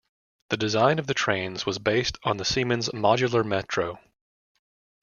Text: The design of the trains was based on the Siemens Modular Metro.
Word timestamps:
The 0.49 0.57
design 0.57 0.97
of 0.97 1.05
the 1.05 1.13
trains 1.13 1.67
was 1.67 1.77
based 1.77 2.17
on 2.23 2.37
the 2.37 2.43
Siemens 2.43 2.89
Modular 2.89 3.45
Metro. 3.45 3.99